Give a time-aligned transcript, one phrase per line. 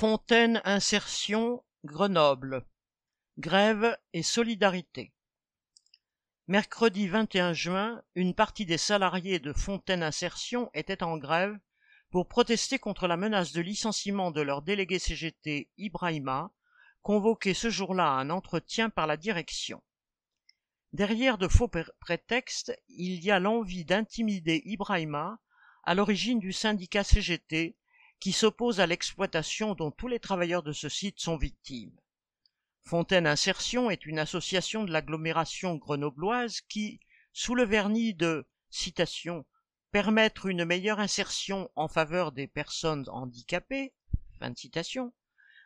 [0.00, 2.64] Fontaine Insertion Grenoble
[3.36, 5.12] Grève et solidarité
[6.46, 11.54] Mercredi 21 juin, une partie des salariés de Fontaine Insertion était en grève
[12.08, 16.50] pour protester contre la menace de licenciement de leur délégué CGT Ibrahima,
[17.02, 19.82] convoqué ce jour-là à un entretien par la direction.
[20.94, 21.68] Derrière de faux
[22.00, 25.40] prétextes, il y a l'envie d'intimider Ibrahima,
[25.82, 27.76] à l'origine du syndicat CGT,
[28.20, 31.98] qui s'oppose à l'exploitation dont tous les travailleurs de ce site sont victimes.
[32.84, 37.00] Fontaine Insertion est une association de l'agglomération grenobloise qui,
[37.32, 39.46] sous le vernis de citation
[39.90, 43.92] permettre une meilleure insertion en faveur des personnes handicapées,
[44.38, 45.12] fin de citation,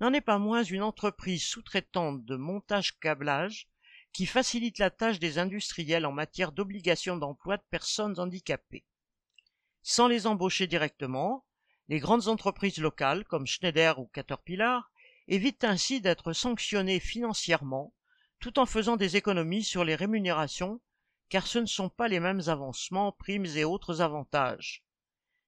[0.00, 3.68] n'en est pas moins une entreprise sous-traitante de montage-câblage
[4.12, 8.84] qui facilite la tâche des industriels en matière d'obligation d'emploi de personnes handicapées.
[9.82, 11.45] Sans les embaucher directement,
[11.88, 14.90] les grandes entreprises locales, comme Schneider ou Caterpillar,
[15.28, 17.94] évitent ainsi d'être sanctionnées financièrement,
[18.40, 20.80] tout en faisant des économies sur les rémunérations,
[21.28, 24.84] car ce ne sont pas les mêmes avancements, primes et autres avantages.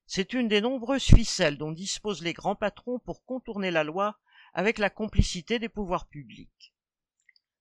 [0.05, 4.17] C'est une des nombreuses ficelles dont disposent les grands patrons pour contourner la loi
[4.53, 6.73] avec la complicité des pouvoirs publics.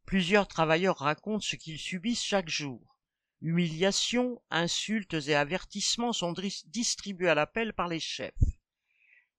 [0.06, 2.96] Plusieurs travailleurs racontent ce qu'ils subissent chaque jour.
[3.42, 6.34] Humiliations, insultes et avertissements sont
[6.66, 8.32] distribués à l'appel par les chefs.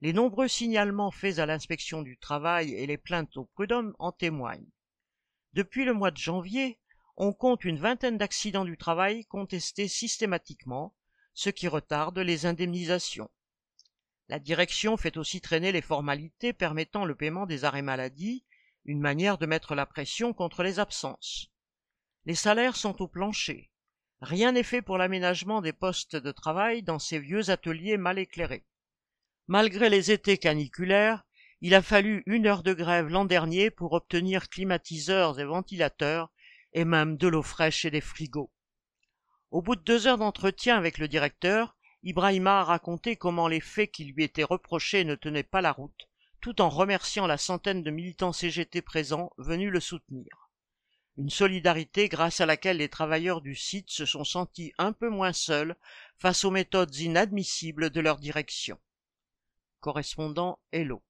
[0.01, 4.71] Les nombreux signalements faits à l'inspection du travail et les plaintes au prud'homme en témoignent.
[5.53, 6.79] Depuis le mois de janvier,
[7.17, 10.95] on compte une vingtaine d'accidents du travail contestés systématiquement,
[11.33, 13.29] ce qui retarde les indemnisations.
[14.29, 18.45] La direction fait aussi traîner les formalités permettant le paiement des arrêts maladie,
[18.85, 21.51] une manière de mettre la pression contre les absences.
[22.25, 23.69] Les salaires sont au plancher.
[24.21, 28.65] Rien n'est fait pour l'aménagement des postes de travail dans ces vieux ateliers mal éclairés.
[29.51, 31.25] Malgré les étés caniculaires,
[31.61, 36.29] il a fallu une heure de grève l'an dernier pour obtenir climatiseurs et ventilateurs,
[36.73, 38.51] et même de l'eau fraîche et des frigos.
[39.49, 43.89] Au bout de deux heures d'entretien avec le directeur, Ibrahima a raconté comment les faits
[43.89, 46.07] qui lui étaient reprochés ne tenaient pas la route,
[46.41, 50.51] tout en remerciant la centaine de militants CGT présents venus le soutenir.
[51.17, 55.33] Une solidarité grâce à laquelle les travailleurs du site se sont sentis un peu moins
[55.33, 55.75] seuls
[56.19, 58.77] face aux méthodes inadmissibles de leur direction
[59.81, 61.01] correspondant Hello.